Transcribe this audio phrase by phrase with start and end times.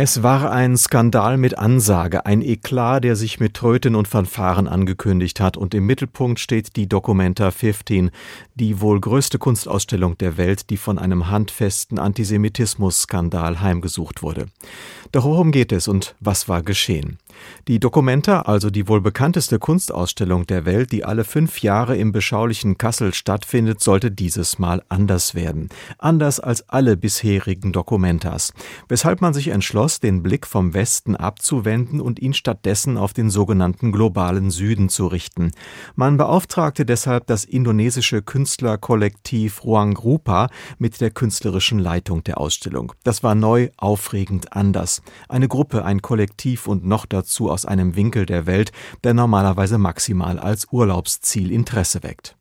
[0.00, 5.40] Es war ein Skandal mit Ansage, ein Eklat, der sich mit Tröten und Fanfaren angekündigt
[5.40, 8.12] hat, und im Mittelpunkt steht die Documenta 15,
[8.54, 14.46] die wohl größte Kunstausstellung der Welt, die von einem handfesten Antisemitismus-Skandal heimgesucht wurde.
[15.10, 17.18] Doch worum geht es und was war geschehen?
[17.66, 22.78] Die Documenta, also die wohl bekannteste Kunstausstellung der Welt, die alle fünf Jahre im beschaulichen
[22.78, 25.70] Kassel stattfindet, sollte dieses Mal anders werden.
[25.98, 28.52] Anders als alle bisherigen Documentas.
[28.88, 33.90] Weshalb man sich entschloss, den Blick vom Westen abzuwenden und ihn stattdessen auf den sogenannten
[33.90, 35.50] globalen Süden zu richten.
[35.96, 42.92] Man beauftragte deshalb das indonesische Künstlerkollektiv Ruang Rupa mit der künstlerischen Leitung der Ausstellung.
[43.02, 45.02] Das war neu, aufregend, anders.
[45.28, 48.70] Eine Gruppe, ein Kollektiv und noch dazu aus einem Winkel der Welt,
[49.02, 52.37] der normalerweise maximal als Urlaubsziel Interesse weckt.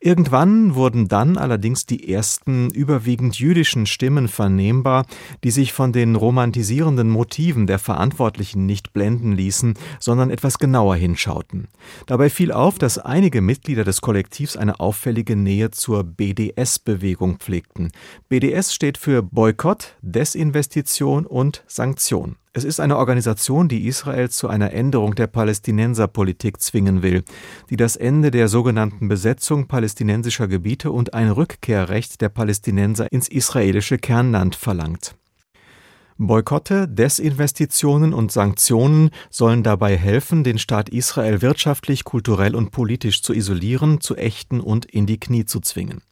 [0.00, 5.06] Irgendwann wurden dann allerdings die ersten überwiegend jüdischen Stimmen vernehmbar,
[5.44, 11.68] die sich von den romantisierenden Motiven der Verantwortlichen nicht blenden ließen, sondern etwas genauer hinschauten.
[12.06, 17.92] Dabei fiel auf, dass einige Mitglieder des Kollektivs eine auffällige Nähe zur BDS-Bewegung pflegten.
[18.28, 22.36] BDS steht für Boykott, Desinvestition und Sanktion.
[22.54, 27.22] Es ist eine Organisation, die Israel zu einer Änderung der Palästinenserpolitik zwingen will,
[27.68, 33.98] die das Ende der sogenannten Besetzung palästinensischer Gebiete und ein Rückkehrrecht der Palästinenser ins israelische
[33.98, 35.17] Kernland verlangt
[36.20, 43.32] Boykotte, Desinvestitionen und Sanktionen sollen dabei helfen, den Staat Israel wirtschaftlich, kulturell und politisch zu
[43.32, 46.02] isolieren, zu ächten und in die Knie zu zwingen.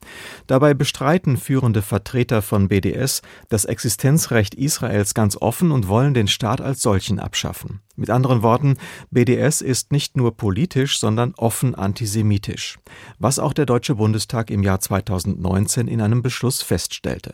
[0.47, 6.61] Dabei bestreiten führende Vertreter von BDS das Existenzrecht Israels ganz offen und wollen den Staat
[6.61, 7.81] als solchen abschaffen.
[7.97, 8.75] Mit anderen Worten,
[9.11, 12.79] BDS ist nicht nur politisch, sondern offen antisemitisch,
[13.19, 17.33] was auch der Deutsche Bundestag im Jahr 2019 in einem Beschluss feststellte.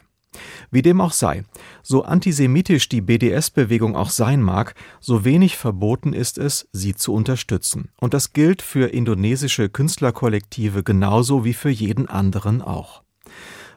[0.72, 1.44] Wie dem auch sei,
[1.82, 7.90] so antisemitisch die BDS-Bewegung auch sein mag, so wenig verboten ist es, sie zu unterstützen.
[8.00, 13.03] Und das gilt für indonesische Künstlerkollektive genauso wie für jeden anderen auch.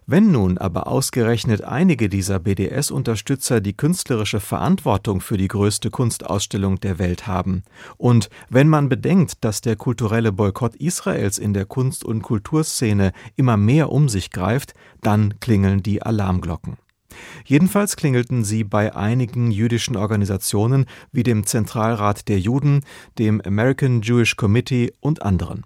[0.08, 7.00] Wenn nun aber ausgerechnet einige dieser BDS-Unterstützer die künstlerische Verantwortung für die größte Kunstausstellung der
[7.00, 7.64] Welt haben,
[7.96, 13.56] und wenn man bedenkt, dass der kulturelle Boykott Israels in der Kunst- und Kulturszene immer
[13.56, 16.76] mehr um sich greift, dann klingeln die Alarmglocken.
[17.44, 22.84] Jedenfalls klingelten sie bei einigen jüdischen Organisationen wie dem Zentralrat der Juden,
[23.18, 25.64] dem American Jewish Committee und anderen.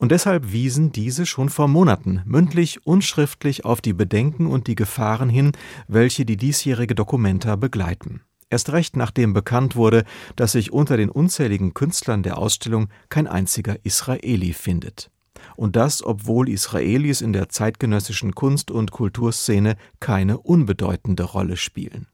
[0.00, 4.74] Und deshalb wiesen diese schon vor Monaten mündlich und schriftlich auf die Bedenken und die
[4.74, 5.52] Gefahren hin,
[5.88, 8.22] welche die diesjährige Dokumenta begleiten.
[8.48, 10.04] Erst recht nachdem bekannt wurde,
[10.36, 15.10] dass sich unter den unzähligen Künstlern der Ausstellung kein einziger Israeli findet.
[15.54, 22.06] Und das, obwohl Israelis in der zeitgenössischen Kunst- und Kulturszene keine unbedeutende Rolle spielen.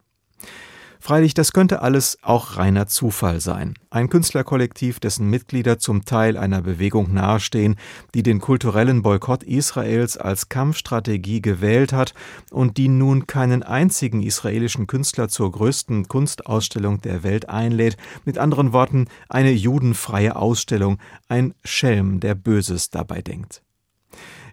[1.01, 3.75] Freilich, das könnte alles auch reiner Zufall sein.
[3.91, 7.77] Ein Künstlerkollektiv, dessen Mitglieder zum Teil einer Bewegung nahestehen,
[8.15, 12.15] die den kulturellen Boykott Israels als Kampfstrategie gewählt hat
[12.51, 18.73] und die nun keinen einzigen israelischen Künstler zur größten Kunstausstellung der Welt einlädt, mit anderen
[18.73, 23.63] Worten eine judenfreie Ausstellung, ein Schelm, der Böses dabei denkt.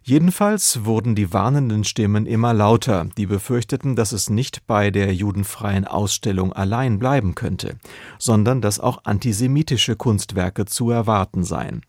[0.06, 5.86] Jedenfalls wurden die warnenden Stimmen immer lauter, die befürchteten, dass es nicht bei der judenfreien
[5.86, 7.78] Ausstellung allein bleiben könnte,
[8.20, 11.84] sondern dass auch antisemitische Kunstwerke zu erwarten seien.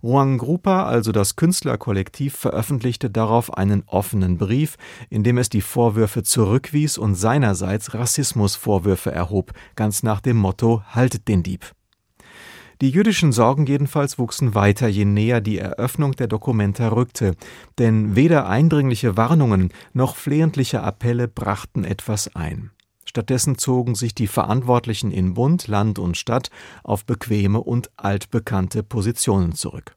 [0.00, 4.76] Ruang Grupa, also das Künstlerkollektiv, veröffentlichte darauf einen offenen Brief,
[5.10, 11.26] in dem es die Vorwürfe zurückwies und seinerseits Rassismusvorwürfe erhob, ganz nach dem Motto Haltet
[11.26, 11.75] den Dieb.
[12.82, 17.34] Die jüdischen Sorgen jedenfalls wuchsen weiter, je näher die Eröffnung der Dokumenta rückte,
[17.78, 22.70] denn weder eindringliche Warnungen noch flehentliche Appelle brachten etwas ein.
[23.06, 26.50] Stattdessen zogen sich die Verantwortlichen in Bund, Land und Stadt
[26.84, 29.94] auf bequeme und altbekannte Positionen zurück.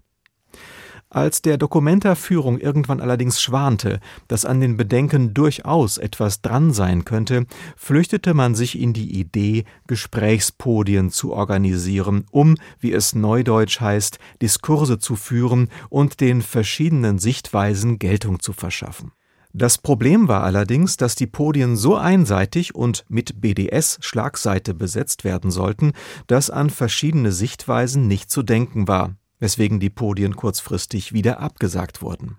[1.12, 7.48] Als der Dokumenta-Führung irgendwann allerdings schwante, dass an den Bedenken durchaus etwas dran sein könnte,
[7.76, 15.00] flüchtete man sich in die Idee, Gesprächspodien zu organisieren, um, wie es neudeutsch heißt, Diskurse
[15.00, 19.12] zu führen und den verschiedenen Sichtweisen Geltung zu verschaffen.
[19.52, 25.94] Das Problem war allerdings, dass die Podien so einseitig und mit BDS-Schlagseite besetzt werden sollten,
[26.28, 32.38] dass an verschiedene Sichtweisen nicht zu denken war weswegen die Podien kurzfristig wieder abgesagt wurden.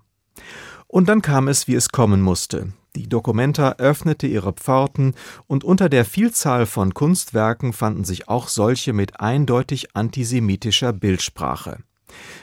[0.87, 2.73] Und dann kam es, wie es kommen musste.
[2.95, 5.15] Die Documenta öffnete ihre Pforten
[5.47, 11.77] und unter der Vielzahl von Kunstwerken fanden sich auch solche mit eindeutig antisemitischer Bildsprache.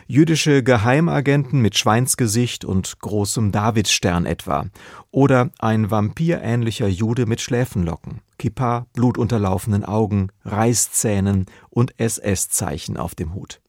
[0.06, 4.64] Jüdische Geheimagenten mit Schweinsgesicht und großem Davidstern etwa,
[5.11, 13.61] oder ein vampirähnlicher Jude mit Schläfenlocken, Kippa, blutunterlaufenen Augen, Reißzähnen und SS-Zeichen auf dem Hut.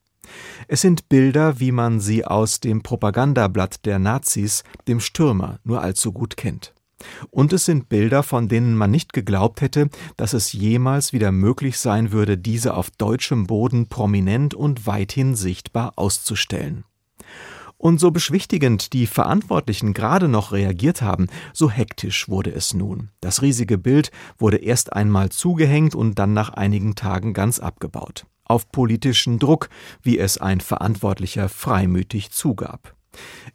[0.67, 6.11] Es sind Bilder, wie man sie aus dem Propagandablatt der Nazis, dem Stürmer, nur allzu
[6.11, 6.73] gut kennt.
[7.29, 11.79] Und es sind Bilder, von denen man nicht geglaubt hätte, dass es jemals wieder möglich
[11.79, 16.83] sein würde, diese auf deutschem Boden prominent und weithin sichtbar auszustellen.
[17.77, 23.09] Und so beschwichtigend die Verantwortlichen gerade noch reagiert haben, so hektisch wurde es nun.
[23.21, 28.25] Das riesige Bild wurde erst einmal zugehängt und dann nach einigen Tagen ganz abgebaut.
[28.49, 29.69] Auf politischen Druck,
[30.01, 32.95] wie es ein Verantwortlicher freimütig zugab.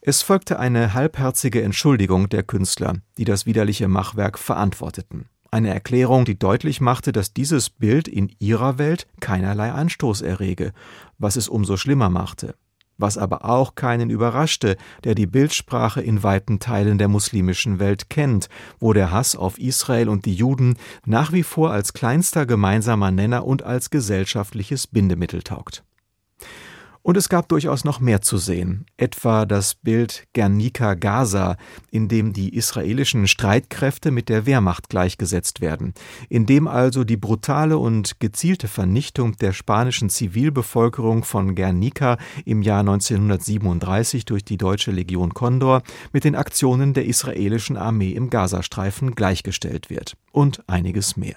[0.00, 5.26] Es folgte eine halbherzige Entschuldigung der Künstler, die das widerliche Machwerk verantworteten.
[5.50, 10.72] Eine Erklärung, die deutlich machte, dass dieses Bild in ihrer Welt keinerlei Anstoß errege,
[11.18, 12.54] was es umso schlimmer machte.
[12.98, 18.48] Was aber auch keinen überraschte, der die Bildsprache in weiten Teilen der muslimischen Welt kennt,
[18.78, 23.46] wo der Hass auf Israel und die Juden nach wie vor als kleinster gemeinsamer Nenner
[23.46, 25.84] und als gesellschaftliches Bindemittel taugt.
[27.04, 31.58] Und es gab durchaus noch mehr zu sehen, etwa das Bild Guernica Gaza,
[31.90, 35.92] in dem die israelischen Streitkräfte mit der Wehrmacht gleichgesetzt werden,
[36.30, 42.16] in dem also die brutale und gezielte Vernichtung der spanischen Zivilbevölkerung von Guernica
[42.46, 45.82] im Jahr 1937 durch die deutsche Legion Condor
[46.14, 51.36] mit den Aktionen der israelischen Armee im Gazastreifen gleichgestellt wird und einiges mehr.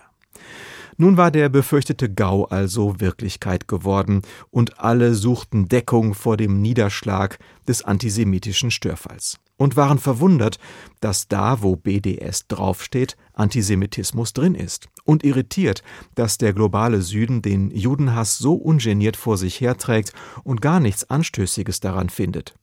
[1.00, 7.38] Nun war der befürchtete Gau also Wirklichkeit geworden, und alle suchten Deckung vor dem Niederschlag
[7.68, 10.58] des antisemitischen Störfalls und waren verwundert,
[11.00, 15.84] dass da, wo BDS draufsteht, Antisemitismus drin ist und irritiert,
[16.16, 21.80] dass der globale Süden den Judenhass so ungeniert vor sich herträgt und gar nichts Anstößiges
[21.80, 22.56] daran findet.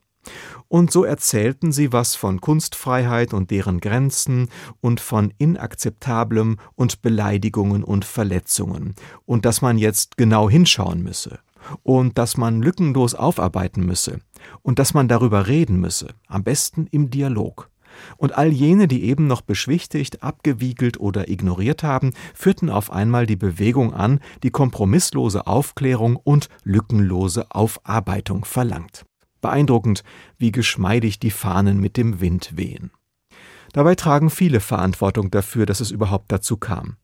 [0.69, 4.49] Und so erzählten sie was von Kunstfreiheit und deren Grenzen
[4.81, 8.95] und von Inakzeptablem und Beleidigungen und Verletzungen
[9.25, 11.39] und dass man jetzt genau hinschauen müsse
[11.83, 14.21] und dass man lückenlos aufarbeiten müsse
[14.63, 17.71] und dass man darüber reden müsse, am besten im Dialog.
[18.17, 23.37] Und all jene, die eben noch beschwichtigt, abgewiegelt oder ignoriert haben, führten auf einmal die
[23.37, 29.05] Bewegung an, die kompromisslose Aufklärung und lückenlose Aufarbeitung verlangt.
[29.45, 30.05] Beeindruckend,
[30.39, 32.93] wie geschmeidig die Fahnen mit dem Wind wehen.
[33.75, 36.97] Dabei tragen viele Verantwortung dafür, dass es überhaupt dazu kam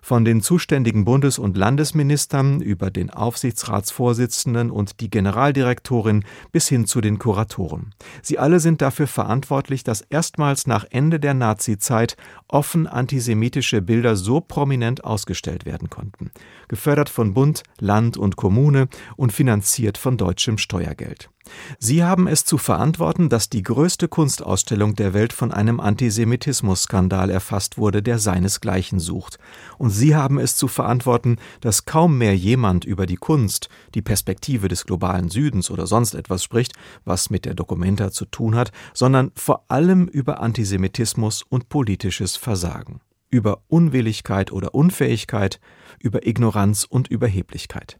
[0.00, 7.00] von den zuständigen Bundes- und Landesministern über den Aufsichtsratsvorsitzenden und die Generaldirektorin bis hin zu
[7.00, 7.94] den Kuratoren.
[8.22, 12.16] Sie alle sind dafür verantwortlich, dass erstmals nach Ende der Nazizeit
[12.48, 16.30] offen antisemitische Bilder so prominent ausgestellt werden konnten,
[16.68, 21.30] gefördert von Bund, Land und Kommune und finanziert von deutschem Steuergeld.
[21.78, 27.78] Sie haben es zu verantworten, dass die größte Kunstausstellung der Welt von einem Antisemitismusskandal erfasst
[27.78, 29.38] wurde, der seinesgleichen sucht.
[29.78, 34.68] Und Sie haben es zu verantworten, dass kaum mehr jemand über die Kunst, die Perspektive
[34.68, 36.72] des globalen Südens oder sonst etwas spricht,
[37.04, 43.00] was mit der Documenta zu tun hat, sondern vor allem über Antisemitismus und politisches Versagen,
[43.30, 45.60] über Unwilligkeit oder Unfähigkeit,
[45.98, 47.98] über Ignoranz und Überheblichkeit.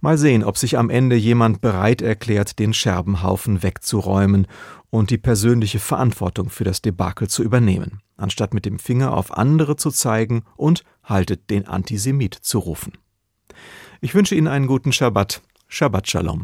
[0.00, 4.46] Mal sehen, ob sich am Ende jemand bereit erklärt, den Scherbenhaufen wegzuräumen
[4.90, 9.76] und die persönliche Verantwortung für das Debakel zu übernehmen, anstatt mit dem Finger auf andere
[9.76, 12.92] zu zeigen und haltet den Antisemit zu rufen.
[14.00, 15.42] Ich wünsche Ihnen einen guten Schabbat.
[15.68, 16.40] Shabbat Shalom.